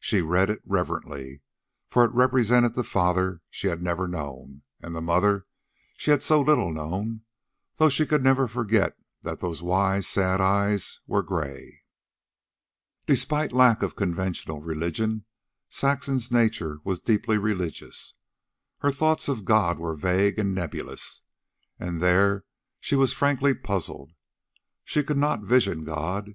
[0.00, 1.40] She read it reverently,
[1.88, 5.46] for it represented the father she had never known, and the mother
[5.96, 7.20] she had so little known,
[7.76, 11.82] though she could never forget that those wise sad eyes were gray.
[13.06, 15.26] Despite lack of conventional religion,
[15.68, 18.14] Saxon's nature was deeply religious.
[18.78, 21.22] Her thoughts of God were vague and nebulous,
[21.78, 22.44] and there
[22.80, 24.10] she was frankly puzzled.
[24.82, 26.34] She could not vision God.